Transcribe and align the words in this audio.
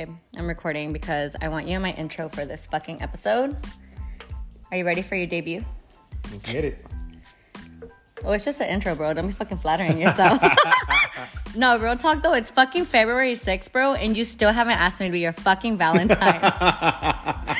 Babe, 0.00 0.16
I'm 0.34 0.48
recording 0.48 0.94
because 0.94 1.36
I 1.42 1.48
want 1.48 1.68
you 1.68 1.76
in 1.76 1.82
my 1.82 1.92
intro 1.92 2.30
for 2.30 2.46
this 2.46 2.66
fucking 2.66 3.02
episode. 3.02 3.54
Are 4.70 4.78
you 4.78 4.86
ready 4.86 5.02
for 5.02 5.14
your 5.14 5.26
debut? 5.26 5.62
Let's 6.32 6.50
get 6.50 6.64
it. 6.64 6.86
Oh, 8.24 8.32
it's 8.32 8.46
just 8.46 8.62
an 8.62 8.68
intro, 8.68 8.94
bro. 8.94 9.12
Don't 9.12 9.26
be 9.26 9.34
fucking 9.34 9.58
flattering 9.58 10.00
yourself. 10.00 10.42
no, 11.54 11.76
real 11.76 11.98
talk 11.98 12.22
though. 12.22 12.32
It's 12.32 12.50
fucking 12.50 12.86
February 12.86 13.34
6th, 13.34 13.72
bro, 13.72 13.92
and 13.92 14.16
you 14.16 14.24
still 14.24 14.52
haven't 14.52 14.78
asked 14.78 15.00
me 15.00 15.06
to 15.08 15.12
be 15.12 15.20
your 15.20 15.34
fucking 15.34 15.76
Valentine. 15.76 16.40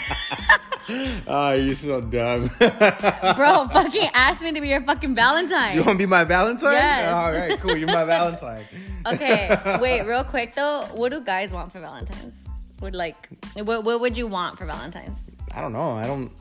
Oh, 1.27 1.53
you're 1.53 1.77
so 1.77 2.01
dumb. 2.01 2.51
bro, 2.59 3.69
fucking 3.69 4.11
ask 4.13 4.43
me 4.43 4.51
to 4.51 4.61
be 4.61 4.69
your 4.69 4.81
fucking 4.81 5.15
Valentine. 5.15 5.77
you 5.77 5.85
want 5.85 5.99
to 5.99 6.03
be 6.03 6.07
my 6.07 6.25
Valentine? 6.25 6.73
Yes. 6.73 7.13
All 7.13 7.31
right, 7.31 7.61
cool. 7.61 7.77
You're 7.77 7.87
my 7.87 8.05
Valentine. 8.05 8.65
Okay, 9.07 9.79
wait, 9.81 10.03
real 10.03 10.25
quick 10.25 10.55
though. 10.55 10.83
What 10.93 11.11
do 11.11 11.21
guys 11.21 11.53
want 11.53 11.73
for 11.73 11.81
Valentine's? 11.81 12.35
Would 12.81 12.95
like, 12.95 13.29
what, 13.55 13.85
what 13.85 14.01
would 14.01 14.17
you 14.17 14.27
want 14.27 14.59
for 14.59 14.65
Valentine's? 14.67 15.27
I 15.55 15.61
don't 15.61 15.73
know. 15.73 15.93
I 15.93 16.07
don't 16.07 16.33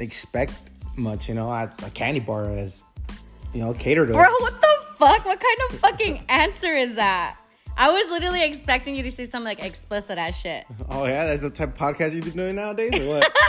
expect 0.00 0.54
much, 0.96 1.28
you 1.28 1.34
know. 1.34 1.48
I, 1.48 1.64
a 1.64 1.90
candy 1.90 2.20
bar 2.20 2.50
is, 2.50 2.82
you 3.52 3.60
know, 3.60 3.72
catered 3.74 4.08
to. 4.08 4.14
Bro, 4.14 4.28
what 4.40 4.60
the 4.60 4.78
fuck? 4.96 5.24
What 5.24 5.40
kind 5.40 5.70
of 5.70 5.78
fucking 5.78 6.24
answer 6.28 6.72
is 6.74 6.96
that? 6.96 7.36
I 7.76 7.90
was 7.90 8.10
literally 8.10 8.44
expecting 8.44 8.94
you 8.94 9.02
to 9.02 9.10
say 9.10 9.26
some 9.26 9.44
like 9.44 9.62
explicit 9.62 10.18
ass 10.18 10.36
shit. 10.40 10.64
Oh, 10.90 11.06
yeah? 11.06 11.26
That's 11.26 11.42
the 11.42 11.50
type 11.50 11.70
of 11.70 11.76
podcast 11.76 12.14
you 12.14 12.22
be 12.22 12.30
doing 12.30 12.56
nowadays, 12.56 12.98
or 13.00 13.08
what? 13.08 13.32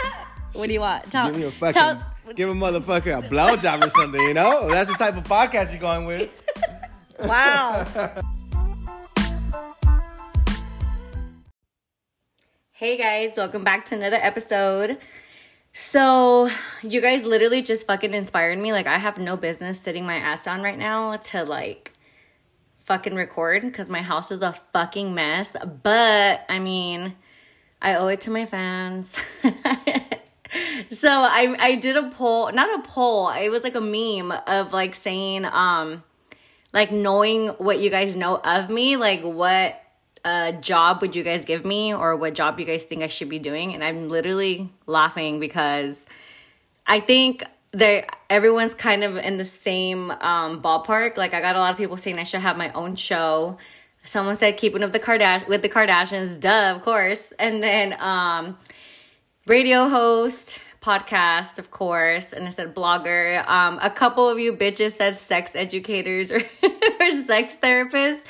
What 0.55 0.67
do 0.67 0.73
you 0.73 0.79
want? 0.79 1.11
Tell, 1.11 1.29
give 1.29 1.37
me 1.37 1.43
a 1.47 1.51
fucking, 1.51 1.73
tell- 1.73 2.05
give 2.33 2.47
a 2.47 2.53
motherfucker 2.53 3.19
a 3.19 3.27
blowjob 3.27 3.85
or 3.85 3.89
something, 3.89 4.21
you 4.21 4.33
know? 4.33 4.69
That's 4.69 4.89
the 4.89 4.95
type 4.95 5.17
of 5.17 5.25
podcast 5.25 5.71
you're 5.71 5.81
going 5.81 6.05
with. 6.05 6.29
Wow. 7.19 7.85
hey 12.77 12.97
guys, 12.97 13.37
welcome 13.37 13.63
back 13.63 13.85
to 13.85 13.95
another 13.95 14.17
episode. 14.17 14.97
So, 15.71 16.49
you 16.83 16.99
guys 16.99 17.23
literally 17.23 17.61
just 17.61 17.87
fucking 17.87 18.13
inspired 18.13 18.59
me. 18.59 18.73
Like, 18.73 18.85
I 18.85 18.97
have 18.97 19.17
no 19.17 19.37
business 19.37 19.79
sitting 19.79 20.05
my 20.05 20.15
ass 20.15 20.43
down 20.43 20.61
right 20.61 20.77
now 20.77 21.15
to 21.15 21.45
like 21.45 21.93
fucking 22.83 23.15
record 23.15 23.61
because 23.61 23.89
my 23.89 24.01
house 24.01 24.29
is 24.29 24.41
a 24.41 24.51
fucking 24.73 25.15
mess. 25.15 25.55
But, 25.83 26.43
I 26.49 26.59
mean, 26.59 27.15
I 27.81 27.95
owe 27.95 28.07
it 28.07 28.19
to 28.21 28.29
my 28.29 28.45
fans. 28.45 29.07
so, 30.89 31.09
I 31.09 31.55
I 31.57 31.75
did 31.75 31.95
a 31.95 32.09
poll, 32.09 32.51
not 32.51 32.77
a 32.77 32.83
poll, 32.83 33.29
it 33.29 33.47
was 33.47 33.63
like 33.63 33.75
a 33.75 33.79
meme 33.79 34.37
of 34.47 34.73
like 34.73 34.95
saying, 34.95 35.45
um, 35.45 36.03
like 36.73 36.91
knowing 36.91 37.47
what 37.51 37.79
you 37.79 37.89
guys 37.89 38.17
know 38.17 38.35
of 38.35 38.69
me, 38.69 38.97
like 38.97 39.21
what 39.21 39.81
uh, 40.25 40.51
job 40.53 41.01
would 41.01 41.15
you 41.15 41.23
guys 41.23 41.45
give 41.45 41.63
me 41.63 41.93
or 41.93 42.15
what 42.15 42.33
job 42.33 42.59
you 42.59 42.65
guys 42.65 42.83
think 42.83 43.03
I 43.03 43.07
should 43.07 43.29
be 43.29 43.39
doing? 43.39 43.73
And 43.73 43.83
I'm 43.83 44.09
literally 44.09 44.69
laughing 44.87 45.39
because 45.39 46.05
I 46.87 46.99
think 46.99 47.43
that 47.73 48.07
everyone's 48.29 48.73
kind 48.73 49.03
of 49.03 49.17
in 49.17 49.37
the 49.37 49.45
same 49.45 50.09
um, 50.11 50.61
ballpark. 50.61 51.15
Like 51.15 51.33
I 51.33 51.41
got 51.41 51.55
a 51.55 51.59
lot 51.59 51.71
of 51.71 51.77
people 51.77 51.95
saying 51.95 52.17
I 52.17 52.23
should 52.23 52.41
have 52.41 52.57
my 52.57 52.71
own 52.73 52.95
show. 52.95 53.57
Someone 54.03 54.35
said 54.35 54.57
keeping 54.57 54.83
up 54.83 54.91
the 54.91 54.99
Kardash 54.99 55.47
with 55.47 55.61
the 55.61 55.69
Kardashians, 55.69 56.39
duh, 56.39 56.73
of 56.75 56.81
course. 56.83 57.31
And 57.37 57.61
then 57.61 57.99
um, 58.01 58.57
radio 59.45 59.87
host, 59.89 60.59
podcast, 60.81 61.57
of 61.59 61.71
course, 61.71 62.31
and 62.31 62.47
I 62.47 62.49
said 62.49 62.75
blogger. 62.75 63.45
Um, 63.47 63.79
a 63.81 63.89
couple 63.89 64.29
of 64.29 64.39
you 64.39 64.53
bitches 64.53 64.91
said 64.91 65.15
sex 65.15 65.51
educators 65.55 66.31
or, 66.31 66.37
or 66.63 67.25
sex 67.25 67.57
therapists. 67.61 68.21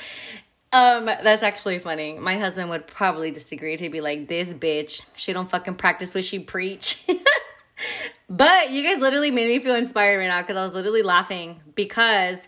Um, 0.76 1.06
that's 1.06 1.42
actually 1.42 1.78
funny. 1.78 2.18
My 2.18 2.36
husband 2.36 2.68
would 2.68 2.86
probably 2.86 3.30
disagree. 3.30 3.76
He'd 3.78 3.92
be 3.92 4.02
like, 4.02 4.28
"This 4.28 4.52
bitch, 4.52 5.00
she 5.14 5.32
don't 5.32 5.48
fucking 5.48 5.76
practice 5.76 6.14
what 6.14 6.24
she 6.24 6.38
preach." 6.38 7.02
but 8.28 8.70
you 8.70 8.82
guys 8.82 8.98
literally 8.98 9.30
made 9.30 9.48
me 9.48 9.58
feel 9.58 9.74
inspired 9.74 10.18
right 10.18 10.26
now 10.26 10.42
because 10.42 10.56
I 10.58 10.64
was 10.64 10.74
literally 10.74 11.02
laughing 11.02 11.62
because 11.74 12.46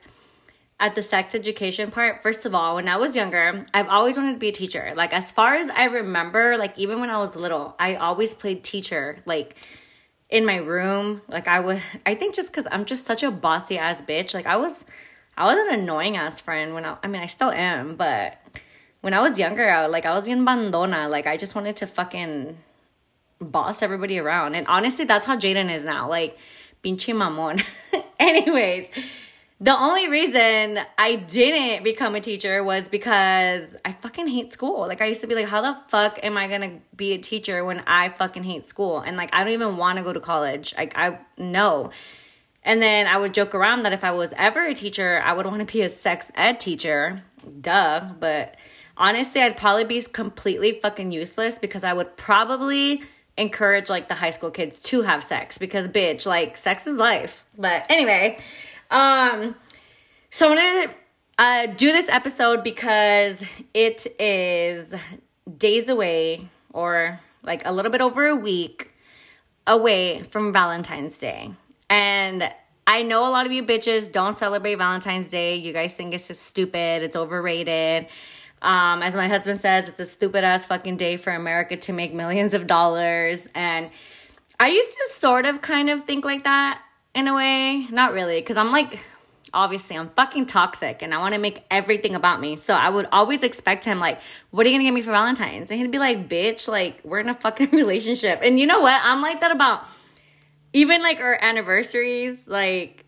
at 0.78 0.94
the 0.94 1.02
sex 1.02 1.34
education 1.34 1.90
part, 1.90 2.22
first 2.22 2.44
of 2.44 2.54
all, 2.54 2.74
when 2.74 2.86
I 2.86 2.96
was 2.96 3.16
younger, 3.16 3.64
I've 3.72 3.88
always 3.88 4.18
wanted 4.18 4.34
to 4.34 4.38
be 4.38 4.48
a 4.48 4.52
teacher. 4.52 4.92
Like 4.94 5.14
as 5.14 5.32
far 5.32 5.54
as 5.54 5.70
I 5.70 5.84
remember, 5.84 6.58
like 6.58 6.78
even 6.78 7.00
when 7.00 7.08
I 7.08 7.16
was 7.16 7.34
little, 7.34 7.76
I 7.78 7.94
always 7.94 8.34
played 8.34 8.62
teacher. 8.62 9.20
Like 9.24 9.56
in 10.28 10.44
my 10.44 10.56
room, 10.56 11.22
like 11.28 11.48
I 11.48 11.60
would. 11.60 11.82
I 12.04 12.14
think 12.14 12.34
just 12.34 12.52
because 12.52 12.66
I'm 12.70 12.84
just 12.84 13.06
such 13.06 13.22
a 13.22 13.30
bossy 13.30 13.78
ass 13.78 14.02
bitch. 14.02 14.34
Like 14.34 14.44
I 14.44 14.56
was, 14.56 14.84
I 15.38 15.44
was 15.44 15.56
an 15.56 15.80
annoying 15.80 16.16
ass 16.16 16.40
friend 16.40 16.74
when 16.74 16.84
I. 16.84 16.96
I 17.02 17.06
mean, 17.06 17.22
I 17.22 17.26
still 17.26 17.50
am, 17.50 17.94
but 17.94 18.38
when 19.02 19.14
I 19.14 19.20
was 19.20 19.38
younger, 19.38 19.70
I, 19.70 19.86
like 19.86 20.04
I 20.04 20.12
was 20.14 20.24
being 20.24 20.44
bandona. 20.44 21.08
Like 21.08 21.28
I 21.28 21.36
just 21.36 21.54
wanted 21.54 21.76
to 21.76 21.86
fucking 21.86 22.58
boss 23.40 23.80
everybody 23.80 24.18
around. 24.18 24.56
And 24.56 24.66
honestly, 24.66 25.04
that's 25.04 25.26
how 25.26 25.36
Jaden 25.36 25.72
is 25.72 25.84
now. 25.84 26.08
Like, 26.08 26.36
pinche 26.82 27.14
mamon. 27.14 27.64
Anyways, 28.20 28.90
the 29.60 29.76
only 29.76 30.08
reason 30.08 30.80
I 30.98 31.16
didn't 31.16 31.84
become 31.84 32.14
a 32.14 32.20
teacher 32.20 32.62
was 32.64 32.88
because 32.88 33.76
I 33.84 33.92
fucking 33.92 34.28
hate 34.28 34.52
school. 34.52 34.86
Like, 34.88 35.00
I 35.00 35.06
used 35.06 35.20
to 35.20 35.26
be 35.26 35.34
like, 35.34 35.46
how 35.46 35.60
the 35.60 35.78
fuck 35.88 36.18
am 36.22 36.36
I 36.36 36.48
gonna 36.48 36.80
be 36.96 37.12
a 37.12 37.18
teacher 37.18 37.64
when 37.64 37.80
I 37.86 38.08
fucking 38.08 38.44
hate 38.44 38.66
school? 38.66 38.98
And 38.98 39.16
like, 39.16 39.30
I 39.32 39.44
don't 39.44 39.52
even 39.52 39.76
wanna 39.76 40.02
go 40.02 40.12
to 40.12 40.20
college. 40.20 40.74
Like, 40.76 40.96
I 40.96 41.20
no. 41.36 41.90
And 42.62 42.82
then 42.82 43.06
I 43.06 43.16
would 43.16 43.34
joke 43.34 43.54
around 43.54 43.82
that 43.84 43.92
if 43.92 44.04
I 44.04 44.12
was 44.12 44.34
ever 44.36 44.64
a 44.64 44.74
teacher, 44.74 45.20
I 45.24 45.32
would 45.32 45.46
want 45.46 45.66
to 45.66 45.72
be 45.72 45.82
a 45.82 45.88
sex 45.88 46.30
ed 46.34 46.60
teacher. 46.60 47.22
Duh. 47.60 48.12
But 48.18 48.56
honestly, 48.96 49.40
I'd 49.40 49.56
probably 49.56 49.84
be 49.84 50.02
completely 50.02 50.78
fucking 50.80 51.12
useless 51.12 51.54
because 51.58 51.84
I 51.84 51.92
would 51.92 52.16
probably 52.16 53.02
encourage 53.36 53.88
like 53.88 54.08
the 54.08 54.16
high 54.16 54.30
school 54.30 54.50
kids 54.50 54.80
to 54.82 55.02
have 55.02 55.22
sex 55.22 55.58
because 55.58 55.86
bitch, 55.88 56.26
like 56.26 56.56
sex 56.56 56.86
is 56.86 56.98
life. 56.98 57.44
But 57.56 57.86
anyway, 57.88 58.38
um 58.90 59.54
so 60.30 60.50
I'm 60.50 60.56
going 60.56 60.88
to 60.88 60.94
uh 61.38 61.66
do 61.66 61.92
this 61.92 62.08
episode 62.08 62.64
because 62.64 63.42
it 63.72 64.06
is 64.18 64.94
days 65.56 65.88
away 65.88 66.48
or 66.72 67.20
like 67.42 67.64
a 67.64 67.72
little 67.72 67.92
bit 67.92 68.00
over 68.00 68.26
a 68.26 68.36
week 68.36 68.92
away 69.66 70.22
from 70.24 70.52
Valentine's 70.52 71.16
Day. 71.18 71.52
And 71.90 72.50
I 72.86 73.02
know 73.02 73.28
a 73.28 73.30
lot 73.30 73.46
of 73.46 73.52
you 73.52 73.62
bitches 73.62 74.10
don't 74.10 74.36
celebrate 74.36 74.76
Valentine's 74.76 75.28
Day. 75.28 75.56
You 75.56 75.72
guys 75.72 75.94
think 75.94 76.14
it's 76.14 76.28
just 76.28 76.42
stupid, 76.42 77.02
it's 77.02 77.16
overrated. 77.16 78.06
Um, 78.60 79.02
as 79.02 79.14
my 79.14 79.28
husband 79.28 79.60
says, 79.60 79.88
it's 79.88 80.00
a 80.00 80.04
stupid 80.04 80.42
ass 80.42 80.66
fucking 80.66 80.96
day 80.96 81.16
for 81.16 81.32
America 81.32 81.76
to 81.76 81.92
make 81.92 82.12
millions 82.12 82.54
of 82.54 82.66
dollars. 82.66 83.48
And 83.54 83.90
I 84.58 84.68
used 84.68 84.90
to 84.90 85.06
sort 85.10 85.46
of 85.46 85.60
kind 85.60 85.90
of 85.90 86.04
think 86.04 86.24
like 86.24 86.44
that 86.44 86.82
in 87.14 87.28
a 87.28 87.34
way. 87.34 87.86
Not 87.90 88.12
really, 88.12 88.40
because 88.40 88.56
I'm 88.56 88.72
like, 88.72 88.98
obviously, 89.54 89.96
I'm 89.96 90.08
fucking 90.08 90.46
toxic 90.46 91.02
and 91.02 91.14
I 91.14 91.18
want 91.18 91.34
to 91.34 91.40
make 91.40 91.64
everything 91.70 92.14
about 92.14 92.40
me. 92.40 92.56
So 92.56 92.74
I 92.74 92.88
would 92.88 93.06
always 93.12 93.42
expect 93.42 93.84
him, 93.84 94.00
like, 94.00 94.20
what 94.50 94.66
are 94.66 94.70
you 94.70 94.74
gonna 94.74 94.84
get 94.84 94.94
me 94.94 95.02
for 95.02 95.12
Valentine's? 95.12 95.70
And 95.70 95.80
he'd 95.80 95.90
be 95.90 95.98
like, 95.98 96.28
bitch, 96.28 96.68
like, 96.68 97.00
we're 97.04 97.20
in 97.20 97.28
a 97.28 97.34
fucking 97.34 97.70
relationship. 97.72 98.40
And 98.42 98.58
you 98.58 98.66
know 98.66 98.80
what? 98.80 99.00
I'm 99.04 99.22
like 99.22 99.40
that 99.40 99.52
about 99.52 99.86
even 100.72 101.02
like 101.02 101.20
our 101.20 101.38
anniversaries. 101.40 102.46
Like, 102.46 103.04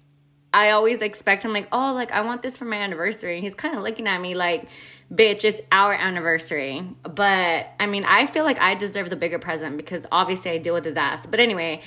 I 0.52 0.70
always 0.70 1.00
expect 1.00 1.44
him, 1.44 1.52
like, 1.52 1.68
oh, 1.70 1.92
like, 1.94 2.12
I 2.12 2.22
want 2.22 2.42
this 2.42 2.58
for 2.58 2.64
my 2.64 2.76
anniversary. 2.76 3.34
And 3.34 3.44
he's 3.44 3.54
kind 3.54 3.76
of 3.76 3.82
looking 3.82 4.08
at 4.08 4.20
me 4.20 4.34
like, 4.34 4.68
bitch, 5.12 5.44
it's 5.44 5.60
our 5.72 5.92
anniversary. 5.92 6.86
But 7.02 7.72
I 7.78 7.86
mean, 7.86 8.04
I 8.04 8.26
feel 8.26 8.44
like 8.44 8.60
I 8.60 8.74
deserve 8.74 9.10
the 9.10 9.16
bigger 9.16 9.38
present 9.38 9.76
because 9.76 10.06
obviously 10.10 10.52
I 10.52 10.58
deal 10.58 10.74
with 10.74 10.84
his 10.84 10.96
ass. 10.96 11.26
But 11.26 11.40
anyway, 11.40 11.82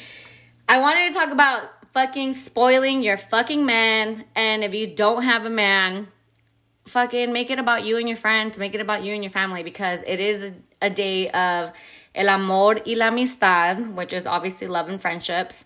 I 0.67 0.79
wanted 0.79 1.07
to 1.07 1.19
talk 1.19 1.31
about 1.31 1.69
fucking 1.94 2.33
spoiling 2.33 3.03
your 3.03 3.17
fucking 3.17 3.66
man. 3.66 4.25
And 4.35 4.63
if 4.63 4.73
you 4.73 4.88
don't 4.88 5.24
have 5.24 5.45
a 5.45 5.50
man, 5.50 6.07
fucking 6.86 7.31
make 7.31 7.50
it 7.50 7.59
about 7.59 7.86
you 7.86 7.97
and 7.97 8.07
your 8.07 8.18
friends, 8.18 8.57
make 8.59 8.75
it 8.75 8.81
about 8.81 9.03
you 9.03 9.13
and 9.13 9.24
your 9.24 9.31
family 9.31 9.63
because 9.63 10.00
it 10.06 10.19
is 10.19 10.42
a, 10.42 10.53
a 10.81 10.89
day 10.89 11.30
of 11.30 11.71
el 12.15 12.30
amor 12.30 12.81
y 12.86 12.94
la 12.95 13.07
amistad, 13.07 13.95
which 13.95 14.13
is 14.13 14.25
obviously 14.25 14.68
love 14.68 14.89
and 14.89 15.01
friendships. 15.01 15.63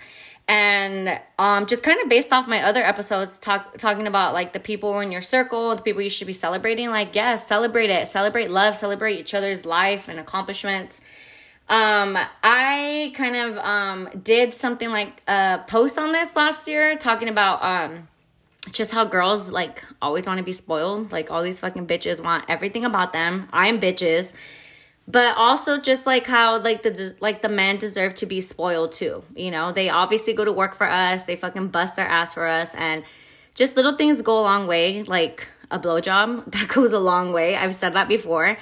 And 0.49 1.19
um, 1.37 1.65
just 1.65 1.83
kind 1.83 1.99
of 2.01 2.07
based 2.07 2.31
off 2.31 2.47
my 2.47 2.63
other 2.63 2.81
episodes 2.81 3.37
talk, 3.37 3.77
talking 3.77 4.07
about 4.07 4.33
like 4.33 4.53
the 4.53 4.61
people 4.61 5.01
in 5.01 5.11
your 5.11 5.21
circle 5.21 5.75
the 5.75 5.81
people 5.81 6.01
you 6.01 6.09
should 6.09 6.27
be 6.27 6.31
celebrating 6.31 6.89
like 6.89 7.15
yes 7.15 7.45
celebrate 7.45 7.89
it. 7.89 8.07
Celebrate 8.07 8.49
love 8.49 8.75
celebrate 8.75 9.19
each 9.19 9.33
other's 9.33 9.65
life 9.65 10.07
and 10.07 10.19
accomplishments. 10.19 11.01
Um, 11.69 12.17
i 12.43 13.11
kind 13.13 13.35
of 13.35 13.57
um, 13.57 14.09
did 14.23 14.53
something 14.53 14.89
like 14.89 15.21
a 15.27 15.59
post 15.67 15.97
on 15.97 16.13
this 16.13 16.33
last 16.33 16.65
year 16.65 16.95
talking 16.95 17.27
about 17.27 17.61
um, 17.61 18.07
just 18.71 18.91
how 18.91 19.03
girls 19.03 19.51
like 19.51 19.83
always 20.01 20.25
want 20.25 20.37
to 20.37 20.45
be 20.45 20.53
spoiled. 20.53 21.11
Like 21.11 21.29
all 21.29 21.43
these 21.43 21.59
fucking 21.59 21.87
bitches 21.87 22.23
want 22.23 22.45
everything 22.47 22.85
about 22.85 23.11
them. 23.11 23.49
I'm 23.51 23.81
bitches 23.81 24.31
but 25.07 25.37
also 25.37 25.79
just 25.79 26.05
like 26.05 26.27
how 26.27 26.59
like 26.59 26.83
the 26.83 27.15
like 27.21 27.41
the 27.41 27.49
men 27.49 27.77
deserve 27.77 28.13
to 28.15 28.25
be 28.25 28.41
spoiled 28.41 28.91
too 28.91 29.23
you 29.35 29.51
know? 29.51 29.71
They 29.71 29.89
obviously 29.89 30.33
go 30.33 30.43
to 30.43 30.51
work 30.51 30.75
for 30.75 30.89
us. 30.89 31.23
They 31.23 31.35
fucking 31.35 31.69
bust 31.69 31.95
their 31.95 32.07
ass 32.07 32.33
for 32.33 32.47
us. 32.47 32.73
And 32.75 33.03
just 33.55 33.75
little 33.75 33.95
things 33.95 34.21
go 34.21 34.41
a 34.41 34.43
long 34.43 34.67
way 34.67 35.03
like 35.03 35.47
a 35.71 35.79
blowjob. 35.79 36.51
That 36.51 36.67
goes 36.67 36.91
a 36.93 36.99
long 36.99 37.33
way. 37.33 37.55
I've 37.55 37.75
said 37.75 37.93
that 37.93 38.07
before. 38.07 38.57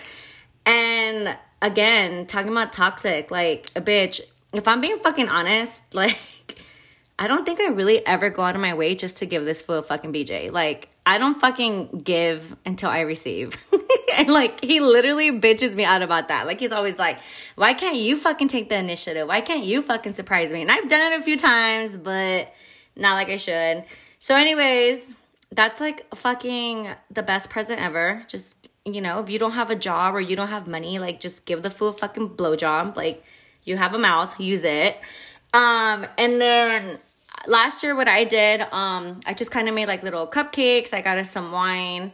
And 0.66 1.38
again, 1.62 2.26
talking 2.28 2.52
about 2.52 2.74
toxic, 2.74 3.32
like 3.32 3.70
a 3.76 3.82
bitch. 3.82 4.22
If 4.54 4.68
I'm 4.68 4.82
being 4.82 5.00
fucking 5.00 5.30
honest, 5.30 5.84
like 5.94 6.18
I 7.18 7.28
don't 7.28 7.46
think 7.46 7.62
I 7.62 7.68
really 7.68 8.06
ever 8.06 8.30
go 8.30 8.44
out 8.44 8.56
of 8.56 8.62
my 8.62 8.74
way 8.74 8.94
just 8.94 9.18
to 9.18 9.26
give 9.26 9.46
this 9.46 9.62
fool 9.62 9.78
a 9.78 9.84
fucking 9.84 10.12
BJ. 10.12 10.52
Like 10.52 10.90
I 11.06 11.18
don't 11.18 11.40
fucking 11.40 12.02
give 12.04 12.56
until 12.66 12.90
I 12.90 13.02
receive. 13.02 13.58
and 14.18 14.30
like 14.30 14.64
he 14.64 14.80
literally 14.80 15.32
bitches 15.32 15.76
me 15.76 15.86
out 15.86 16.02
about 16.02 16.28
that. 16.28 16.46
Like 16.46 16.60
he's 16.60 16.72
always 16.72 17.00
like, 17.00 17.20
"Why 17.56 17.74
can't 17.74 17.98
you 17.98 18.18
fucking 18.18 18.50
take 18.50 18.70
the 18.70 18.78
initiative? 18.78 19.28
Why 19.28 19.42
can't 19.42 19.64
you 19.64 19.82
fucking 19.82 20.14
surprise 20.14 20.52
me?" 20.52 20.62
And 20.62 20.72
I've 20.72 20.90
done 20.90 21.14
it 21.14 21.20
a 21.20 21.24
few 21.24 21.38
times, 21.38 21.96
but 21.96 22.54
not 22.96 23.14
like 23.14 23.30
I 23.30 23.38
should. 23.38 23.86
So 24.20 24.36
anyways, 24.36 25.16
that's 25.52 25.80
like 25.80 26.14
fucking 26.16 26.90
the 27.12 27.24
best 27.24 27.50
present 27.50 27.80
ever. 27.80 28.26
Just 28.28 28.56
you 28.84 29.02
know, 29.02 29.20
if 29.20 29.30
you 29.30 29.40
don't 29.40 29.54
have 29.54 29.72
a 29.72 29.76
job 29.76 30.16
or 30.16 30.22
you 30.22 30.36
don't 30.36 30.50
have 30.50 30.68
money, 30.68 31.00
like 31.00 31.20
just 31.20 31.46
give 31.46 31.64
the 31.64 31.70
fool 31.70 31.90
a 31.90 31.94
fucking 31.94 32.30
blowjob. 32.30 32.96
Like 32.96 33.24
you 33.64 33.78
have 33.78 33.94
a 33.94 34.00
mouth, 34.00 34.40
use 34.40 34.64
it. 34.64 35.00
Um, 35.56 36.06
and 36.18 36.42
then 36.42 36.98
last 37.48 37.82
year 37.82 37.96
what 37.96 38.10
I 38.10 38.26
did, 38.26 38.62
um, 38.74 39.22
I 39.26 39.34
just 39.34 39.52
kind 39.52 39.70
of 39.70 39.76
made 39.76 39.88
like 39.88 40.04
little 40.04 40.28
cupcakes. 40.28 40.94
I 40.94 41.00
got 41.00 41.18
us 41.18 41.32
some 41.32 41.54
wine. 41.54 42.12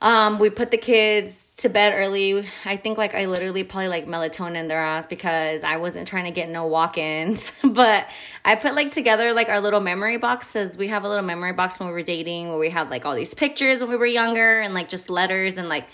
Um, 0.00 0.38
we 0.38 0.50
put 0.50 0.70
the 0.70 0.78
kids 0.78 1.52
to 1.58 1.68
bed 1.68 1.92
early. 1.94 2.46
I 2.64 2.76
think 2.76 2.96
like 2.96 3.14
I 3.16 3.26
literally 3.26 3.64
probably 3.64 3.88
like 3.88 4.06
melatonin 4.06 4.68
their 4.68 4.80
ass 4.80 5.04
because 5.06 5.64
I 5.64 5.78
wasn't 5.78 6.06
trying 6.06 6.24
to 6.24 6.30
get 6.30 6.48
no 6.48 6.66
walk-ins. 6.66 7.52
but 7.64 8.06
I 8.44 8.54
put 8.54 8.76
like 8.76 8.92
together 8.92 9.34
like 9.34 9.48
our 9.48 9.60
little 9.60 9.80
memory 9.80 10.16
boxes. 10.16 10.76
We 10.76 10.88
have 10.88 11.02
a 11.02 11.08
little 11.08 11.24
memory 11.24 11.52
box 11.52 11.80
when 11.80 11.88
we 11.88 11.92
were 11.92 12.02
dating 12.02 12.50
where 12.50 12.58
we 12.58 12.70
had 12.70 12.88
like 12.88 13.04
all 13.04 13.16
these 13.16 13.34
pictures 13.34 13.80
when 13.80 13.90
we 13.90 13.96
were 13.96 14.06
younger 14.06 14.60
and 14.60 14.74
like 14.74 14.88
just 14.88 15.10
letters 15.10 15.56
and 15.56 15.68
like 15.68 15.88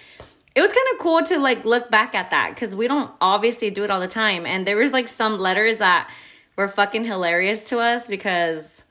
it 0.55 0.61
was 0.61 0.73
kind 0.73 0.87
of 0.93 0.99
cool 0.99 1.23
to 1.23 1.39
like 1.39 1.65
look 1.65 1.91
back 1.91 2.15
at 2.15 2.31
that 2.31 2.55
because 2.55 2.77
we 2.77 2.87
don't 2.87 3.11
obviously 3.23 3.71
do 3.71 3.83
it 3.83 3.91
all 3.91 4.01
the 4.01 4.07
time. 4.07 4.45
And 4.45 4.67
there 4.67 4.77
was 4.77 4.93
like 4.93 5.09
some 5.09 5.39
letters 5.39 5.79
that 5.79 6.11
were 6.57 6.69
fucking 6.69 7.05
hilarious 7.05 7.65
to 7.65 7.79
us 7.79 8.07
because 8.09 8.83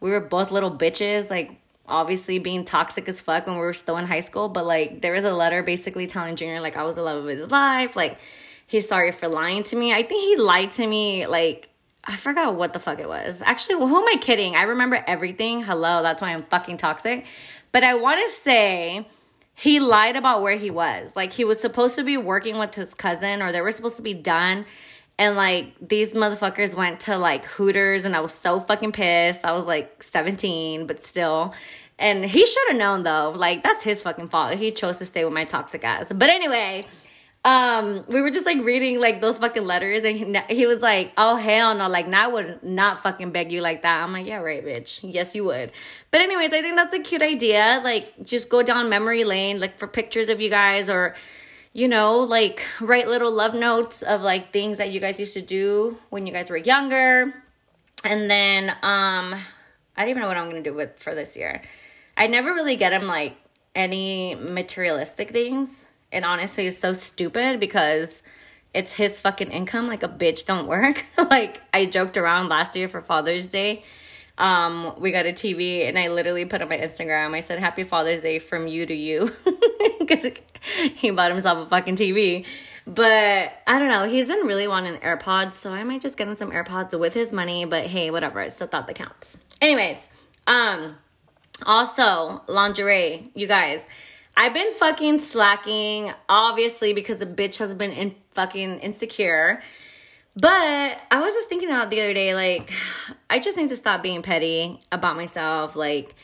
we 0.00 0.10
were 0.10 0.20
both 0.20 0.50
little 0.50 0.70
bitches. 0.70 1.30
Like 1.30 1.60
obviously 1.86 2.38
being 2.38 2.64
toxic 2.64 3.08
as 3.08 3.20
fuck 3.20 3.46
when 3.46 3.56
we 3.56 3.60
were 3.60 3.74
still 3.74 3.96
in 3.96 4.06
high 4.06 4.20
school, 4.20 4.48
but 4.48 4.64
like 4.64 5.02
there 5.02 5.12
was 5.12 5.24
a 5.24 5.32
letter 5.32 5.62
basically 5.62 6.06
telling 6.06 6.36
Junior 6.36 6.60
like 6.60 6.76
I 6.76 6.84
was 6.84 6.94
the 6.94 7.02
love 7.02 7.24
of 7.24 7.28
his 7.28 7.50
life, 7.50 7.96
like 7.96 8.18
he's 8.66 8.88
sorry 8.88 9.12
for 9.12 9.28
lying 9.28 9.64
to 9.64 9.76
me. 9.76 9.92
I 9.92 10.02
think 10.02 10.22
he 10.22 10.36
lied 10.36 10.70
to 10.70 10.86
me 10.86 11.26
like 11.26 11.68
I 12.04 12.16
forgot 12.16 12.54
what 12.54 12.72
the 12.72 12.78
fuck 12.78 12.98
it 12.98 13.08
was. 13.08 13.42
Actually, 13.44 13.74
well, 13.76 13.88
who 13.88 13.98
am 13.98 14.08
I 14.08 14.16
kidding? 14.18 14.56
I 14.56 14.62
remember 14.62 15.04
everything. 15.06 15.62
Hello, 15.62 16.02
that's 16.02 16.22
why 16.22 16.32
I'm 16.32 16.44
fucking 16.44 16.78
toxic. 16.78 17.26
But 17.72 17.84
I 17.84 17.94
want 17.94 18.20
to 18.24 18.32
say 18.32 19.06
he 19.54 19.80
lied 19.80 20.16
about 20.16 20.40
where 20.40 20.56
he 20.56 20.70
was. 20.70 21.14
Like 21.14 21.34
he 21.34 21.44
was 21.44 21.60
supposed 21.60 21.96
to 21.96 22.04
be 22.04 22.16
working 22.16 22.56
with 22.56 22.74
his 22.74 22.94
cousin 22.94 23.42
or 23.42 23.52
they 23.52 23.60
were 23.60 23.72
supposed 23.72 23.96
to 23.96 24.02
be 24.02 24.14
done 24.14 24.64
and 25.20 25.36
like 25.36 25.74
these 25.86 26.14
motherfuckers 26.14 26.74
went 26.74 27.00
to 27.00 27.18
like 27.18 27.44
Hooters 27.44 28.06
and 28.06 28.16
I 28.16 28.20
was 28.20 28.32
so 28.32 28.58
fucking 28.58 28.92
pissed. 28.92 29.44
I 29.44 29.52
was 29.52 29.66
like 29.66 30.02
17, 30.02 30.86
but 30.86 31.02
still. 31.02 31.54
And 31.98 32.24
he 32.24 32.46
should 32.46 32.68
have 32.70 32.78
known 32.78 33.02
though. 33.02 33.30
Like 33.36 33.62
that's 33.62 33.82
his 33.82 34.00
fucking 34.00 34.28
fault. 34.28 34.54
He 34.54 34.70
chose 34.70 34.96
to 34.96 35.04
stay 35.04 35.22
with 35.22 35.34
my 35.34 35.44
toxic 35.44 35.84
ass. 35.84 36.10
But 36.10 36.30
anyway, 36.30 36.84
um, 37.44 38.02
we 38.08 38.22
were 38.22 38.30
just 38.30 38.46
like 38.46 38.62
reading 38.62 38.98
like 38.98 39.20
those 39.20 39.38
fucking 39.38 39.66
letters, 39.66 40.04
and 40.04 40.16
he, 40.16 40.54
he 40.54 40.66
was 40.66 40.82
like, 40.82 41.12
"Oh 41.16 41.36
hell 41.36 41.74
no!" 41.74 41.88
Like, 41.88 42.06
now 42.06 42.24
I 42.24 42.26
would 42.28 42.62
not 42.62 43.00
fucking 43.00 43.30
beg 43.30 43.50
you 43.50 43.62
like 43.62 43.82
that. 43.82 44.02
I'm 44.02 44.12
like, 44.12 44.26
"Yeah, 44.26 44.40
right, 44.40 44.62
bitch. 44.62 45.00
Yes, 45.02 45.34
you 45.34 45.44
would." 45.44 45.72
But 46.10 46.20
anyways, 46.20 46.52
I 46.52 46.60
think 46.60 46.76
that's 46.76 46.92
a 46.92 46.98
cute 46.98 47.22
idea. 47.22 47.80
Like, 47.82 48.24
just 48.24 48.50
go 48.50 48.62
down 48.62 48.90
memory 48.90 49.24
lane, 49.24 49.58
like 49.58 49.78
for 49.78 49.86
pictures 49.86 50.28
of 50.28 50.38
you 50.38 50.50
guys, 50.50 50.90
or 50.90 51.14
you 51.72 51.86
know, 51.86 52.20
like 52.20 52.64
write 52.80 53.08
little 53.08 53.32
love 53.32 53.54
notes 53.54 54.02
of 54.02 54.22
like 54.22 54.52
things 54.52 54.78
that 54.78 54.90
you 54.90 55.00
guys 55.00 55.20
used 55.20 55.34
to 55.34 55.42
do 55.42 55.98
when 56.10 56.26
you 56.26 56.32
guys 56.32 56.50
were 56.50 56.56
younger. 56.56 57.34
And 58.04 58.30
then 58.30 58.70
um 58.82 59.34
I 59.96 60.02
don't 60.02 60.08
even 60.08 60.22
know 60.22 60.28
what 60.28 60.36
I'm 60.36 60.48
gonna 60.48 60.62
do 60.62 60.74
with 60.74 60.98
for 60.98 61.14
this 61.14 61.36
year. 61.36 61.62
I 62.16 62.26
never 62.26 62.52
really 62.52 62.76
get 62.76 62.92
him 62.92 63.06
like 63.06 63.36
any 63.74 64.34
materialistic 64.34 65.30
things. 65.30 65.86
And 66.10 66.24
honestly 66.24 66.66
it's 66.66 66.78
so 66.78 66.92
stupid 66.92 67.60
because 67.60 68.22
it's 68.74 68.92
his 68.92 69.20
fucking 69.20 69.50
income, 69.50 69.86
like 69.86 70.02
a 70.02 70.08
bitch 70.08 70.46
don't 70.46 70.66
work. 70.66 71.04
like 71.30 71.62
I 71.72 71.86
joked 71.86 72.16
around 72.16 72.48
last 72.48 72.74
year 72.74 72.88
for 72.88 73.00
Father's 73.00 73.48
Day. 73.48 73.84
Um, 74.38 74.94
we 74.98 75.12
got 75.12 75.26
a 75.26 75.32
TV 75.32 75.86
and 75.86 75.98
I 75.98 76.08
literally 76.08 76.46
put 76.46 76.62
on 76.62 76.68
my 76.68 76.78
Instagram, 76.78 77.34
I 77.34 77.40
said, 77.40 77.58
Happy 77.58 77.84
Father's 77.84 78.20
Day 78.20 78.38
from 78.38 78.66
you 78.66 78.86
to 78.86 78.94
you. 78.94 79.32
Because 80.10 80.32
he 80.94 81.10
bought 81.10 81.30
himself 81.30 81.66
a 81.66 81.68
fucking 81.68 81.96
TV. 81.96 82.44
But 82.86 83.52
I 83.66 83.78
don't 83.78 83.88
know. 83.88 84.08
He's 84.08 84.26
been 84.26 84.46
really 84.46 84.66
wanting 84.66 84.96
AirPods, 84.96 85.54
so 85.54 85.70
I 85.70 85.84
might 85.84 86.02
just 86.02 86.16
get 86.16 86.26
him 86.26 86.36
some 86.36 86.50
AirPods 86.50 86.98
with 86.98 87.14
his 87.14 87.32
money. 87.32 87.64
But 87.64 87.86
hey, 87.86 88.10
whatever. 88.10 88.40
It's 88.40 88.56
the 88.56 88.66
thought 88.66 88.86
that 88.86 88.96
counts. 88.96 89.38
Anyways, 89.60 90.10
um, 90.46 90.96
also 91.64 92.42
lingerie, 92.46 93.30
you 93.34 93.46
guys. 93.46 93.86
I've 94.36 94.54
been 94.54 94.72
fucking 94.74 95.18
slacking, 95.18 96.12
obviously, 96.28 96.92
because 96.92 97.18
the 97.18 97.26
bitch 97.26 97.58
has 97.58 97.74
been 97.74 97.92
in 97.92 98.14
fucking 98.30 98.80
insecure. 98.80 99.60
But 100.34 101.02
I 101.10 101.20
was 101.20 101.32
just 101.34 101.48
thinking 101.48 101.68
about 101.68 101.90
the 101.90 102.00
other 102.00 102.14
day, 102.14 102.34
like, 102.34 102.72
I 103.30 103.38
just 103.38 103.56
need 103.56 103.68
to 103.68 103.76
stop 103.76 104.02
being 104.02 104.22
petty 104.22 104.80
about 104.90 105.16
myself. 105.16 105.76
Like, 105.76 106.14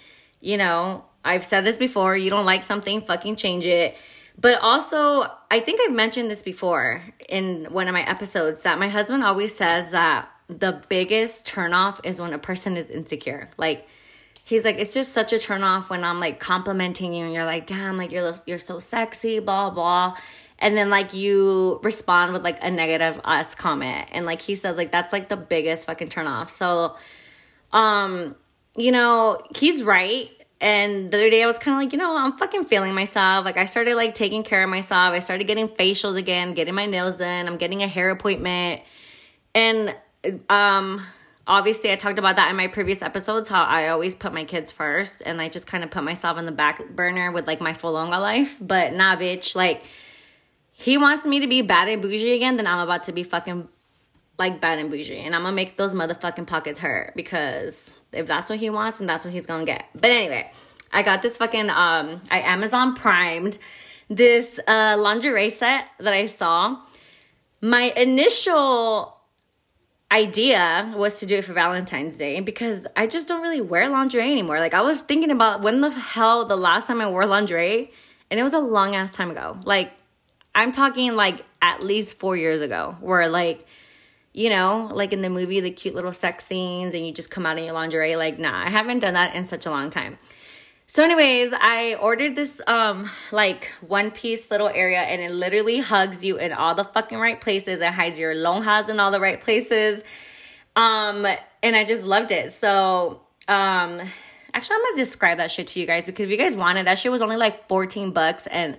you 0.41 0.57
know, 0.57 1.05
I've 1.27 1.45
said 1.45 1.65
this 1.65 1.77
before 1.77 2.17
you 2.17 2.31
don't 2.31 2.47
like 2.47 2.63
something, 2.63 3.01
fucking 3.01 3.37
change 3.37 3.67
it. 3.67 3.97
But 4.39 4.61
also, 4.61 5.31
I 5.51 5.61
think 5.61 5.81
I've 5.81 5.95
mentioned 5.95 6.31
this 6.31 6.43
before 6.43 7.03
in 7.29 7.67
one 7.71 7.89
of 7.89 7.95
my 7.95 8.09
episodes 8.09 8.63
that 8.65 8.79
my 8.79 8.89
husband 8.89 9.25
always 9.25 9.55
says 9.55 9.93
that 9.93 10.29
the 10.49 10.83
biggest 10.89 11.47
turnoff 11.47 12.01
is 12.05 12.21
when 12.21 12.33
a 12.33 12.39
person 12.39 12.77
is 12.77 12.91
insecure. 12.91 13.51
Like, 13.57 13.89
he's 14.45 14.65
like, 14.65 14.77
it's 14.77 14.95
just 14.95 15.13
such 15.13 15.33
a 15.33 15.37
turnoff 15.37 15.91
when 15.91 16.05
I'm 16.05 16.21
like 16.21 16.39
complimenting 16.39 17.15
you 17.15 17.25
and 17.25 17.35
you're 17.35 17.45
like, 17.45 17.67
damn, 17.67 17.97
like 17.99 18.13
you're 18.13 18.35
you're 18.47 18.59
so 18.59 18.79
sexy, 18.79 19.39
blah 19.41 19.71
blah. 19.71 20.17
And 20.59 20.77
then 20.77 20.89
like 20.89 21.13
you 21.13 21.81
respond 21.83 22.33
with 22.33 22.43
like 22.43 22.63
a 22.63 22.71
negative 22.71 23.21
us 23.25 23.55
comment. 23.55 24.09
And 24.13 24.25
like 24.25 24.41
he 24.41 24.55
says, 24.55 24.77
like 24.77 24.93
that's 24.93 25.13
like 25.13 25.29
the 25.29 25.37
biggest 25.37 25.87
fucking 25.87 26.09
turnoff. 26.09 26.49
So 26.51 26.97
um, 27.73 28.37
you 28.77 28.93
know, 28.93 29.43
he's 29.57 29.83
right 29.83 30.31
and 30.61 31.11
the 31.11 31.19
other 31.19 31.31
day 31.31 31.43
I 31.43 31.47
was 31.47 31.59
kind 31.59 31.75
of 31.75 31.83
like, 31.83 31.93
you 31.93 31.99
know, 31.99 32.17
I'm 32.17 32.37
fucking 32.37 32.65
feeling 32.65 32.95
myself. 32.95 33.45
Like 33.45 33.57
I 33.57 33.67
started 33.67 33.95
like 33.95 34.15
taking 34.15 34.43
care 34.43 34.65
of 34.65 34.71
myself. 34.71 35.13
I 35.13 35.19
started 35.19 35.47
getting 35.47 35.69
facials 35.69 36.17
again, 36.17 36.55
getting 36.55 36.75
my 36.75 36.87
nails 36.87 37.21
in. 37.21 37.47
I'm 37.47 37.59
getting 37.59 37.83
a 37.83 37.89
hair 37.89 38.11
appointment. 38.11 38.83
And 39.55 39.95
um 40.49 41.05
obviously 41.47 41.93
I 41.93 41.97
talked 41.97 42.19
about 42.19 42.37
that 42.37 42.51
in 42.51 42.57
my 42.57 42.67
previous 42.67 43.03
episodes 43.03 43.49
how 43.49 43.63
I 43.63 43.89
always 43.89 44.15
put 44.15 44.33
my 44.33 44.45
kids 44.45 44.73
first 44.73 45.23
and 45.25 45.41
I 45.41 45.49
just 45.49 45.67
kind 45.67 45.85
of 45.85 45.91
put 45.91 46.03
myself 46.03 46.39
in 46.39 46.47
the 46.47 46.53
back 46.53 46.89
burner 46.91 47.31
with 47.31 47.47
like 47.47 47.61
my 47.61 47.73
Folonga 47.73 48.21
life. 48.21 48.57
But 48.61 48.95
nah, 48.95 49.15
bitch, 49.17 49.55
like 49.55 49.85
he 50.73 50.97
wants 50.97 51.27
me 51.27 51.41
to 51.41 51.47
be 51.47 51.61
bad 51.61 51.89
and 51.89 52.01
bougie 52.01 52.33
again, 52.33 52.57
then 52.57 52.67
I'm 52.67 52.81
about 52.81 53.05
to 53.05 53.13
be 53.13 53.23
fucking 53.23 53.69
like 54.39 54.61
bad 54.61 54.79
and 54.79 54.91
bougie. 54.91 55.19
And 55.19 55.35
I'm 55.35 55.43
gonna 55.43 55.55
make 55.55 55.77
those 55.77 55.93
motherfucking 55.93 56.47
pockets 56.47 56.79
hurt 56.79 57.13
because 57.15 57.93
if 58.17 58.27
that's 58.27 58.51
what 58.51 58.59
he 58.59 58.71
wants 58.71 59.01
and 59.01 59.09
that's 59.09 59.25
what 59.25 59.33
he's 59.33 59.47
gonna 59.47 59.65
get. 59.65 59.87
But 59.95 60.11
anyway, 60.11 60.51
I 60.93 61.03
got 61.03 61.23
this 61.23 61.37
fucking 61.37 61.71
um 61.71 62.21
I 62.31 62.41
Amazon 62.41 62.95
primed 62.95 63.59
this 64.09 64.59
uh 64.67 64.97
lingerie 64.99 65.51
set 65.51 65.89
that 65.99 66.13
I 66.13 66.27
saw. 66.27 66.81
My 67.61 67.93
initial 67.97 69.17
idea 70.11 70.95
was 70.97 71.19
to 71.19 71.27
do 71.27 71.37
it 71.39 71.45
for 71.45 71.53
Valentine's 71.53 72.17
Day 72.17 72.41
because 72.41 72.87
I 72.97 73.07
just 73.07 73.27
don't 73.27 73.43
really 73.43 73.61
wear 73.61 73.89
lingerie 73.89 74.31
anymore. 74.31 74.61
Like 74.61 74.75
I 74.75 74.83
was 74.83 75.01
thinking 75.01 75.31
about 75.31 75.63
when 75.63 75.81
the 75.81 75.91
hell 75.91 76.45
the 76.45 76.57
last 76.57 76.87
time 76.87 77.01
I 77.01 77.11
wore 77.11 77.27
lingerie 77.27 77.93
and 78.31 78.39
it 78.39 78.43
was 78.43 78.53
a 78.53 78.59
long 78.59 78.95
ass 78.95 79.13
time 79.13 79.31
ago. 79.31 79.59
Like 79.65 79.93
I'm 80.55 80.73
talking 80.73 81.17
like 81.17 81.45
at 81.61 81.83
least 81.83 82.19
4 82.19 82.37
years 82.37 82.61
ago 82.61 82.97
where 83.01 83.29
like 83.29 83.67
you 84.37 84.51
know, 84.51 84.91
like 84.93 85.15
in 85.15 85.23
the 85.23 85.31
movie, 85.31 85.61
the 85.61 85.71
cute 85.71 85.95
little 85.95 86.13
sex 86.13 86.45
scenes 86.45 86.95
and 86.95 87.07
you 87.07 87.11
just 87.11 87.31
come 87.31 87.47
out 87.47 87.57
in 87.57 87.65
your 87.65 87.73
lingerie. 87.73 88.17
Like, 88.17 88.39
nah, 88.39 88.67
I 88.67 88.69
haven't 88.69 88.99
done 88.99 89.15
that 89.15 89.35
in 89.35 89.47
such 89.47 89.65
a 89.65 89.71
long 89.71 89.89
time. 89.89 90.19
So, 90.87 91.03
anyways, 91.03 91.55
I 91.59 91.95
ordered 91.95 92.37
this 92.37 92.61
um 92.67 93.11
like 93.33 93.73
one 93.81 94.11
piece 94.11 94.51
little 94.51 94.69
area 94.69 95.01
and 95.01 95.23
it 95.23 95.31
literally 95.31 95.79
hugs 95.79 96.23
you 96.23 96.37
in 96.37 96.53
all 96.53 96.75
the 96.75 96.85
fucking 96.85 97.19
right 97.19 97.41
places. 97.41 97.81
It 97.81 97.93
hides 97.95 98.19
your 98.19 98.35
lonjas 98.35 98.91
in 98.91 99.01
all 99.01 99.11
the 99.11 99.21
right 99.21 99.41
places. 99.41 100.03
Um, 100.77 101.27
and 101.63 101.75
I 101.75 101.85
just 101.85 102.05
loved 102.05 102.31
it. 102.31 102.53
So, 102.53 103.23
um, 103.49 104.03
actually, 104.53 104.77
I'm 104.77 104.83
gonna 104.83 104.97
describe 104.97 105.39
that 105.39 105.51
shit 105.51 105.69
to 105.69 105.81
you 105.81 105.87
guys 105.87 106.05
because 106.05 106.25
if 106.25 106.31
you 106.31 106.37
guys 106.37 106.55
wanted 106.55 106.87
that 106.87 106.99
shit 106.99 107.11
was 107.11 107.23
only 107.23 107.39
like 107.39 107.67
14 107.69 108.11
bucks 108.11 108.47
and 108.49 108.77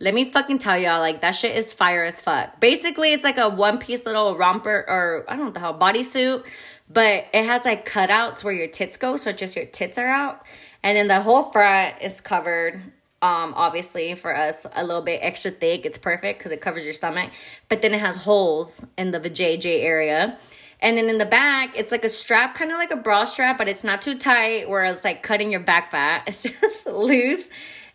let 0.00 0.14
me 0.14 0.30
fucking 0.30 0.58
tell 0.58 0.78
y'all, 0.78 1.00
like 1.00 1.20
that 1.20 1.32
shit 1.32 1.56
is 1.56 1.72
fire 1.72 2.04
as 2.04 2.20
fuck. 2.22 2.58
Basically, 2.60 3.12
it's 3.12 3.24
like 3.24 3.38
a 3.38 3.48
one 3.48 3.78
piece 3.78 4.04
little 4.06 4.36
romper 4.36 4.84
or 4.88 5.24
I 5.28 5.36
don't 5.36 5.46
know 5.46 5.52
the 5.52 5.60
hell 5.60 5.78
bodysuit, 5.78 6.44
but 6.88 7.26
it 7.32 7.44
has 7.44 7.64
like 7.64 7.88
cutouts 7.88 8.42
where 8.42 8.54
your 8.54 8.68
tits 8.68 8.96
go, 8.96 9.16
so 9.16 9.32
just 9.32 9.56
your 9.56 9.66
tits 9.66 9.98
are 9.98 10.08
out, 10.08 10.44
and 10.82 10.96
then 10.96 11.08
the 11.08 11.20
whole 11.20 11.44
front 11.52 11.96
is 12.00 12.20
covered 12.20 12.82
Um, 13.22 13.52
obviously 13.54 14.14
for 14.14 14.34
us 14.34 14.64
a 14.74 14.82
little 14.82 15.02
bit 15.02 15.20
extra 15.22 15.50
thick. 15.50 15.84
It's 15.84 15.98
perfect 15.98 16.38
because 16.38 16.52
it 16.52 16.62
covers 16.62 16.84
your 16.84 16.94
stomach. 16.94 17.30
But 17.68 17.82
then 17.82 17.92
it 17.92 18.00
has 18.00 18.16
holes 18.16 18.82
in 18.96 19.10
the 19.10 19.20
vajayjay 19.20 19.82
area. 19.82 20.38
And 20.80 20.96
then 20.96 21.10
in 21.10 21.18
the 21.18 21.26
back, 21.26 21.76
it's 21.76 21.92
like 21.92 22.04
a 22.04 22.08
strap, 22.08 22.54
kind 22.54 22.70
of 22.72 22.78
like 22.78 22.90
a 22.90 22.96
bra 22.96 23.24
strap, 23.24 23.58
but 23.58 23.68
it's 23.68 23.84
not 23.84 24.00
too 24.00 24.16
tight 24.16 24.70
where 24.70 24.84
it's 24.84 25.04
like 25.04 25.22
cutting 25.22 25.50
your 25.52 25.60
back 25.60 25.90
fat. 25.90 26.22
It's 26.28 26.44
just 26.44 26.86
loose. 26.86 27.44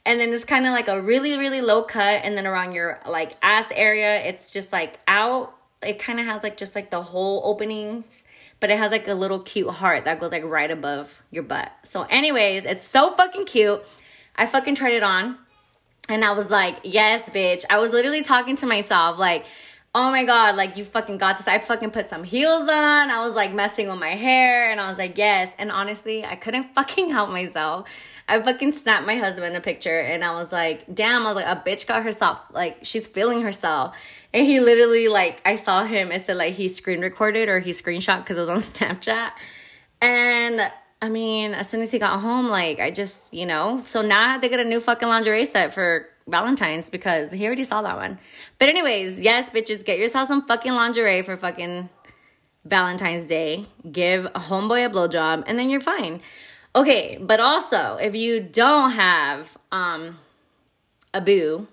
And 0.06 0.20
then 0.20 0.32
it's 0.34 0.46
kind 0.46 0.66
of 0.68 0.72
like 0.72 0.88
a 0.88 1.02
really, 1.02 1.38
really 1.38 1.62
low 1.62 1.84
cut. 1.84 2.22
And 2.24 2.38
then 2.38 2.46
around 2.46 2.74
your 2.74 3.00
like 3.08 3.34
ass 3.42 3.66
area, 3.74 4.24
it's 4.24 4.52
just 4.54 4.72
like 4.72 5.00
out. 5.08 5.56
It 5.82 6.00
kind 6.00 6.20
of 6.20 6.26
has 6.26 6.44
like 6.44 6.58
just 6.58 6.76
like 6.76 6.90
the 6.90 7.02
whole 7.02 7.42
openings, 7.44 8.24
but 8.60 8.70
it 8.70 8.78
has 8.78 8.92
like 8.92 9.08
a 9.08 9.14
little 9.14 9.40
cute 9.40 9.70
heart 9.70 10.06
that 10.06 10.20
goes 10.20 10.32
like 10.32 10.44
right 10.44 10.72
above 10.72 11.22
your 11.32 11.44
butt. 11.44 11.72
So, 11.84 12.04
anyways, 12.04 12.66
it's 12.66 12.88
so 12.88 13.16
fucking 13.16 13.46
cute. 13.46 13.86
I 14.36 14.46
fucking 14.46 14.76
tried 14.76 14.94
it 14.94 15.04
on 15.04 15.38
and 16.08 16.24
I 16.24 16.34
was 16.34 16.50
like, 16.50 16.78
yes, 16.84 17.28
bitch. 17.30 17.66
I 17.70 17.80
was 17.80 17.92
literally 17.92 18.22
talking 18.22 18.56
to 18.58 18.66
myself, 18.66 19.18
like, 19.18 19.46
oh 19.96 20.12
my 20.12 20.25
god, 20.25 20.58
like 20.58 20.75
you 20.75 20.84
fucking 20.84 21.18
got 21.18 21.38
this. 21.38 21.48
I 21.48 21.58
fucking 21.58 21.92
put 21.92 22.08
some 22.08 22.25
heels 22.25 22.68
on. 22.68 23.10
I 23.10 23.25
was 23.25 23.34
like 23.34 23.54
messing 23.54 23.88
with 23.88 23.98
my 23.98 24.10
hair 24.10 24.70
and 24.70 24.82
I 24.82 24.90
was 24.90 24.98
like, 24.98 25.18
yes. 25.18 25.54
And 25.58 25.72
honestly, 25.72 26.25
I 26.25 26.36
couldn't 26.36 26.64
fucking 26.75 27.10
help 27.10 27.30
myself. 27.30 27.90
I 28.28 28.42
fucking 28.42 28.74
snapped 28.74 29.08
my 29.08 29.16
husband 29.16 29.56
a 29.56 29.62
picture 29.62 29.98
and 30.02 30.24
I 30.24 30.34
was 30.34 30.52
like, 30.52 30.94
damn, 30.94 31.25
I 31.25 31.32
was 31.32 31.38
like, 31.38 31.46
a 31.46 31.62
bitch 31.68 31.88
got 31.88 32.04
herself, 32.04 32.40
like, 32.52 32.80
she's 32.82 33.08
feeling 33.08 33.42
herself. 33.42 33.96
And 34.34 34.46
he 34.46 34.60
literally, 34.60 35.08
like, 35.08 35.42
I 35.46 35.56
saw 35.56 35.86
him, 35.86 36.12
it 36.12 36.25
said, 36.25 36.36
like, 36.36 36.56
he 36.56 36.68
screen 36.68 37.00
recorded 37.00 37.48
or 37.48 37.60
he 37.60 37.72
screenshot 37.72 38.18
because 38.18 38.38
it 38.38 38.42
was 38.42 38.50
on 38.50 38.58
Snapchat. 38.58 39.32
And 40.02 40.72
I 41.02 41.10
mean, 41.10 41.54
as 41.54 41.70
soon 41.70 41.82
as 41.82 41.92
he 41.92 42.00
got 42.00 42.20
home, 42.20 42.50
like, 42.50 42.82
I 42.82 42.92
just, 42.92 43.34
you 43.34 43.46
know, 43.46 43.82
so 43.86 44.02
now 44.02 44.38
to 44.40 44.50
get 44.50 44.60
a 44.60 44.66
new 44.66 44.82
fucking 44.82 45.08
lingerie 45.08 45.46
set 45.46 45.74
for 45.74 46.10
Valentine's 46.27 46.89
because 46.89 47.32
he 47.32 47.46
already 47.46 47.63
saw 47.63 47.82
that 47.84 47.98
one. 47.98 48.20
But 48.58 48.70
anyways, 48.70 49.20
yes, 49.20 49.50
bitches, 49.50 49.86
get 49.86 50.00
yourself 50.00 50.27
some 50.27 50.46
fucking 50.46 50.74
lingerie 50.74 51.22
for 51.22 51.38
fucking 51.38 51.89
Valentine's 52.63 53.25
Day. 53.25 53.67
Give 53.91 54.25
a 54.25 54.39
homeboy 54.39 54.88
a 54.88 54.89
blowjob, 54.89 55.44
and 55.46 55.60
then 55.60 55.70
you're 55.70 55.82
fine. 55.82 56.22
Okay, 56.75 57.17
but 57.22 57.39
also 57.39 57.98
if 58.01 58.15
you 58.15 58.41
don't 58.41 58.91
have 58.91 59.55
um 59.72 60.20
a 61.13 61.22
boo, 61.22 61.67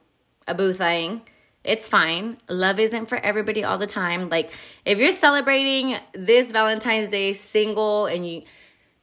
a 0.46 0.54
boo 0.54 0.72
thing, 0.72 1.22
it's 1.64 1.88
fine. 1.88 2.36
Love 2.48 2.78
isn't 2.78 3.06
for 3.06 3.18
everybody 3.18 3.64
all 3.64 3.78
the 3.78 3.86
time. 3.86 4.28
Like 4.28 4.52
if 4.84 4.98
you're 4.98 5.12
celebrating 5.12 5.96
this 6.12 6.52
Valentine's 6.52 7.10
Day 7.10 7.32
single 7.32 8.06
and 8.06 8.28
you 8.28 8.42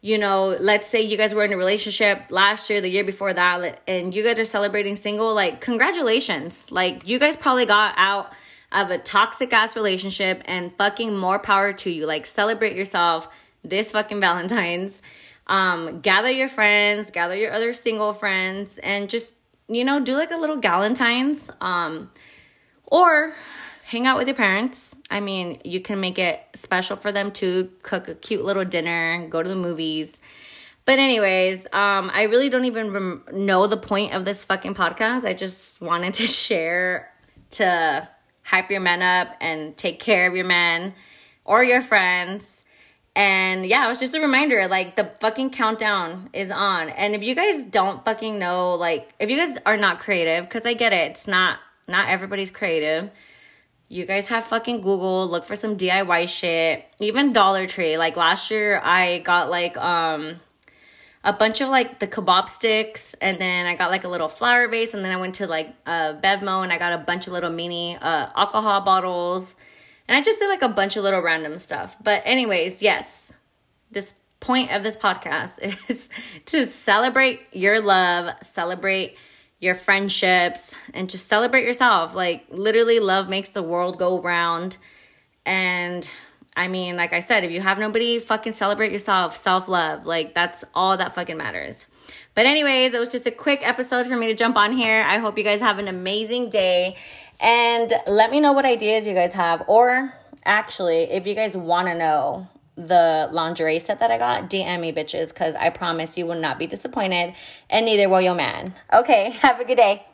you 0.01 0.17
know, 0.17 0.55
let's 0.59 0.89
say 0.89 1.01
you 1.01 1.17
guys 1.17 1.33
were 1.33 1.43
in 1.43 1.51
a 1.51 1.57
relationship 1.57 2.23
last 2.29 2.69
year, 2.69 2.79
the 2.79 2.89
year 2.89 3.03
before 3.03 3.33
that, 3.33 3.81
and 3.85 4.13
you 4.13 4.23
guys 4.23 4.39
are 4.39 4.45
celebrating 4.45 4.95
single, 4.95 5.35
like, 5.35 5.59
congratulations. 5.59 6.71
Like, 6.71 7.07
you 7.07 7.19
guys 7.19 7.35
probably 7.35 7.65
got 7.65 7.95
out 7.97 8.31
of 8.71 8.91
a 8.91 8.97
toxic 8.97 9.51
ass 9.51 9.75
relationship 9.75 10.41
and 10.45 10.73
fucking 10.77 11.17
more 11.17 11.37
power 11.37 11.73
to 11.73 11.89
you. 11.89 12.05
Like, 12.05 12.25
celebrate 12.25 12.77
yourself 12.77 13.27
this 13.63 13.91
fucking 13.91 14.19
Valentine's. 14.21 15.01
Um, 15.47 15.99
gather 15.99 16.29
your 16.29 16.47
friends, 16.47 17.11
gather 17.11 17.35
your 17.35 17.51
other 17.51 17.73
single 17.73 18.13
friends, 18.13 18.77
and 18.77 19.09
just, 19.09 19.33
you 19.67 19.83
know, 19.83 19.99
do 19.99 20.15
like 20.15 20.31
a 20.31 20.37
little 20.37 20.61
Galentine's. 20.61 21.49
Um, 21.59 22.09
or 22.85 23.33
hang 23.89 24.05
out 24.05 24.19
with 24.19 24.27
your 24.27 24.35
parents. 24.35 24.95
I 25.09 25.19
mean, 25.19 25.61
you 25.65 25.79
can 25.79 25.99
make 25.99 26.19
it 26.19 26.39
special 26.53 26.95
for 26.95 27.11
them 27.11 27.31
to 27.31 27.71
cook 27.81 28.07
a 28.07 28.13
cute 28.13 28.45
little 28.45 28.63
dinner, 28.63 29.27
go 29.27 29.41
to 29.41 29.49
the 29.49 29.55
movies. 29.55 30.15
But 30.85 30.99
anyways, 30.99 31.65
um, 31.73 32.11
I 32.13 32.27
really 32.29 32.49
don't 32.49 32.65
even 32.65 32.91
rem- 32.91 33.23
know 33.33 33.65
the 33.65 33.77
point 33.77 34.13
of 34.13 34.25
this 34.25 34.45
fucking 34.45 34.75
podcast. 34.75 35.25
I 35.25 35.33
just 35.33 35.81
wanted 35.81 36.13
to 36.15 36.27
share 36.27 37.11
to 37.51 38.07
hype 38.43 38.69
your 38.69 38.79
men 38.79 39.01
up 39.01 39.35
and 39.41 39.75
take 39.75 39.99
care 39.99 40.27
of 40.27 40.35
your 40.35 40.45
men 40.45 40.93
or 41.43 41.63
your 41.63 41.81
friends. 41.81 42.63
And 43.15 43.65
yeah, 43.65 43.87
it 43.87 43.89
was 43.89 43.99
just 43.99 44.13
a 44.13 44.21
reminder 44.21 44.67
like 44.67 44.97
the 44.97 45.05
fucking 45.19 45.49
countdown 45.49 46.29
is 46.31 46.51
on. 46.51 46.89
And 46.89 47.15
if 47.15 47.23
you 47.23 47.33
guys 47.33 47.63
don't 47.63 48.05
fucking 48.05 48.37
know, 48.37 48.75
like, 48.75 49.15
if 49.19 49.31
you 49.31 49.37
guys 49.37 49.57
are 49.65 49.77
not 49.77 49.97
creative, 49.97 50.43
because 50.43 50.67
I 50.67 50.75
get 50.75 50.93
it, 50.93 51.09
it's 51.09 51.27
not, 51.27 51.57
not 51.87 52.07
everybody's 52.07 52.51
creative 52.51 53.09
you 53.89 54.05
guys 54.05 54.27
have 54.27 54.45
fucking 54.45 54.81
Google, 54.81 55.27
look 55.27 55.45
for 55.45 55.55
some 55.55 55.75
DIY 55.75 56.29
shit. 56.29 56.85
Even 56.99 57.33
Dollar 57.33 57.65
Tree. 57.65 57.97
Like 57.97 58.15
last 58.15 58.51
year 58.51 58.79
I 58.83 59.19
got 59.19 59.49
like 59.49 59.75
um 59.77 60.39
a 61.23 61.33
bunch 61.33 61.59
of 61.59 61.69
like 61.69 61.99
the 61.99 62.07
kebab 62.07 62.47
sticks 62.47 63.15
and 63.19 63.41
then 63.41 63.65
I 63.65 63.75
got 63.75 63.89
like 63.89 64.03
a 64.03 64.07
little 64.07 64.29
flower 64.29 64.67
vase 64.67 64.93
and 64.93 65.03
then 65.03 65.11
I 65.11 65.19
went 65.19 65.35
to 65.35 65.47
like 65.47 65.73
uh 65.87 66.13
Bevmo 66.13 66.63
and 66.63 66.71
I 66.71 66.77
got 66.77 66.93
a 66.93 66.99
bunch 66.99 67.25
of 67.25 67.33
little 67.33 67.49
mini 67.49 67.97
uh 67.97 68.27
alcohol 68.35 68.81
bottles. 68.81 69.55
And 70.07 70.15
I 70.15 70.21
just 70.21 70.39
did 70.39 70.49
like 70.49 70.61
a 70.61 70.69
bunch 70.69 70.95
of 70.95 71.03
little 71.03 71.21
random 71.21 71.57
stuff. 71.57 71.97
But 72.01 72.21
anyways, 72.25 72.83
yes. 72.83 73.33
This 73.91 74.13
point 74.39 74.71
of 74.71 74.83
this 74.83 74.95
podcast 74.95 75.57
is 75.89 76.09
to 76.45 76.67
celebrate 76.67 77.41
your 77.53 77.81
love, 77.81 78.35
celebrate 78.43 79.17
your 79.59 79.75
friendships, 79.75 80.71
and 80.93 81.09
just 81.09 81.27
celebrate 81.27 81.65
yourself. 81.65 82.15
Like, 82.15 82.45
literally, 82.49 82.99
love 82.99 83.29
makes 83.29 83.49
the 83.49 83.63
world 83.63 83.97
go 83.97 84.21
round. 84.21 84.77
And 85.45 86.09
I 86.55 86.67
mean, 86.67 86.95
like 86.95 87.13
I 87.13 87.19
said, 87.19 87.43
if 87.43 87.51
you 87.51 87.61
have 87.61 87.77
nobody, 87.77 88.19
fucking 88.19 88.53
celebrate 88.53 88.91
yourself, 88.91 89.35
self 89.35 89.67
love. 89.67 90.05
Like, 90.05 90.33
that's 90.33 90.63
all 90.73 90.97
that 90.97 91.15
fucking 91.15 91.37
matters. 91.37 91.85
But, 92.35 92.45
anyways, 92.45 92.93
it 92.93 92.99
was 92.99 93.11
just 93.11 93.25
a 93.27 93.31
quick 93.31 93.67
episode 93.67 94.07
for 94.07 94.15
me 94.15 94.27
to 94.27 94.33
jump 94.33 94.55
on 94.55 94.71
here. 94.71 95.03
I 95.03 95.17
hope 95.17 95.37
you 95.37 95.43
guys 95.43 95.59
have 95.59 95.79
an 95.79 95.87
amazing 95.87 96.49
day. 96.49 96.95
And 97.39 97.93
let 98.07 98.31
me 98.31 98.39
know 98.39 98.53
what 98.53 98.65
ideas 98.65 99.07
you 99.07 99.13
guys 99.13 99.33
have. 99.33 99.63
Or 99.67 100.13
actually, 100.45 101.03
if 101.03 101.27
you 101.27 101.35
guys 101.35 101.55
want 101.55 101.87
to 101.87 101.95
know 101.95 102.47
the 102.87 103.29
lingerie 103.31 103.79
set 103.79 103.99
that 103.99 104.09
I 104.09 104.17
got, 104.17 104.49
DM 104.49 104.79
me, 104.79 104.91
bitches, 104.91 105.29
because 105.29 105.55
I 105.55 105.69
promise 105.69 106.17
you 106.17 106.25
will 106.25 106.39
not 106.39 106.57
be 106.57 106.65
disappointed, 106.65 107.33
and 107.69 107.85
neither 107.85 108.07
will 108.07 108.21
your 108.21 108.35
man. 108.35 108.73
Okay, 108.93 109.29
have 109.41 109.59
a 109.59 109.65
good 109.65 109.77
day. 109.77 110.05